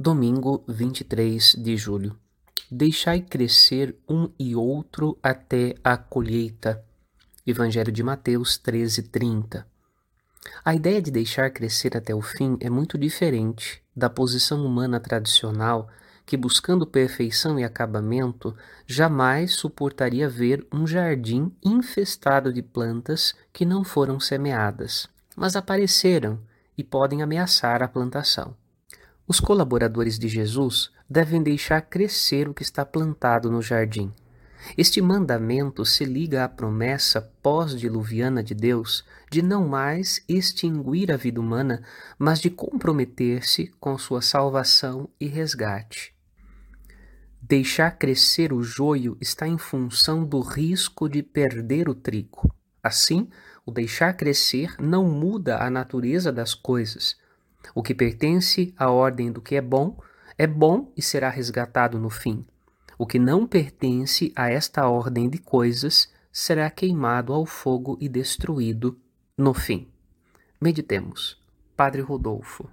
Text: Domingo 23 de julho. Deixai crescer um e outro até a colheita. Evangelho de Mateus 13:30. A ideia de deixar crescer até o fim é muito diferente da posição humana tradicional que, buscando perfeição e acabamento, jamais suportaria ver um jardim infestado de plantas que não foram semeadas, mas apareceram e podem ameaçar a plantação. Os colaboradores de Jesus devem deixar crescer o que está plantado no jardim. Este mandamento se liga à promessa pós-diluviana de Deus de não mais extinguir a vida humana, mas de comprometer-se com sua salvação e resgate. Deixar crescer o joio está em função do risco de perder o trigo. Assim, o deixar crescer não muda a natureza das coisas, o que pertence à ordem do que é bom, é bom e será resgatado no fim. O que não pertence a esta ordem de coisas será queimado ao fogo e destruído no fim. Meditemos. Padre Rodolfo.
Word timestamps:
Domingo 0.00 0.62
23 0.68 1.56
de 1.58 1.76
julho. 1.76 2.16
Deixai 2.70 3.20
crescer 3.20 3.96
um 4.08 4.30
e 4.38 4.54
outro 4.54 5.18
até 5.20 5.74
a 5.82 5.96
colheita. 5.96 6.84
Evangelho 7.44 7.90
de 7.90 8.04
Mateus 8.04 8.56
13:30. 8.58 9.66
A 10.64 10.72
ideia 10.72 11.02
de 11.02 11.10
deixar 11.10 11.50
crescer 11.50 11.96
até 11.96 12.14
o 12.14 12.22
fim 12.22 12.56
é 12.60 12.70
muito 12.70 12.96
diferente 12.96 13.82
da 13.94 14.08
posição 14.08 14.64
humana 14.64 15.00
tradicional 15.00 15.88
que, 16.24 16.36
buscando 16.36 16.86
perfeição 16.86 17.58
e 17.58 17.64
acabamento, 17.64 18.54
jamais 18.86 19.54
suportaria 19.54 20.28
ver 20.28 20.64
um 20.72 20.86
jardim 20.86 21.50
infestado 21.60 22.52
de 22.52 22.62
plantas 22.62 23.34
que 23.52 23.66
não 23.66 23.82
foram 23.82 24.20
semeadas, 24.20 25.08
mas 25.34 25.56
apareceram 25.56 26.38
e 26.76 26.84
podem 26.84 27.20
ameaçar 27.20 27.82
a 27.82 27.88
plantação. 27.88 28.54
Os 29.28 29.40
colaboradores 29.40 30.18
de 30.18 30.26
Jesus 30.26 30.90
devem 31.08 31.42
deixar 31.42 31.82
crescer 31.82 32.48
o 32.48 32.54
que 32.54 32.62
está 32.62 32.82
plantado 32.82 33.52
no 33.52 33.60
jardim. 33.60 34.10
Este 34.74 35.02
mandamento 35.02 35.84
se 35.84 36.06
liga 36.06 36.44
à 36.44 36.48
promessa 36.48 37.20
pós-diluviana 37.42 38.42
de 38.42 38.54
Deus 38.54 39.04
de 39.30 39.42
não 39.42 39.68
mais 39.68 40.24
extinguir 40.26 41.12
a 41.12 41.18
vida 41.18 41.38
humana, 41.38 41.82
mas 42.18 42.40
de 42.40 42.48
comprometer-se 42.48 43.66
com 43.78 43.98
sua 43.98 44.22
salvação 44.22 45.10
e 45.20 45.26
resgate. 45.26 46.14
Deixar 47.42 47.98
crescer 47.98 48.50
o 48.50 48.62
joio 48.62 49.14
está 49.20 49.46
em 49.46 49.58
função 49.58 50.24
do 50.24 50.40
risco 50.40 51.06
de 51.06 51.22
perder 51.22 51.86
o 51.86 51.94
trigo. 51.94 52.50
Assim, 52.82 53.28
o 53.66 53.70
deixar 53.70 54.14
crescer 54.14 54.74
não 54.78 55.04
muda 55.04 55.58
a 55.58 55.68
natureza 55.68 56.32
das 56.32 56.54
coisas, 56.54 57.16
o 57.74 57.82
que 57.82 57.94
pertence 57.94 58.74
à 58.76 58.90
ordem 58.90 59.30
do 59.30 59.40
que 59.40 59.56
é 59.56 59.60
bom, 59.60 59.96
é 60.36 60.46
bom 60.46 60.92
e 60.96 61.02
será 61.02 61.28
resgatado 61.28 61.98
no 61.98 62.10
fim. 62.10 62.44
O 62.96 63.06
que 63.06 63.18
não 63.18 63.46
pertence 63.46 64.32
a 64.34 64.50
esta 64.50 64.88
ordem 64.88 65.28
de 65.28 65.38
coisas 65.38 66.12
será 66.32 66.70
queimado 66.70 67.32
ao 67.32 67.46
fogo 67.46 67.96
e 68.00 68.08
destruído 68.08 68.98
no 69.36 69.54
fim. 69.54 69.88
Meditemos. 70.60 71.40
Padre 71.76 72.02
Rodolfo. 72.02 72.68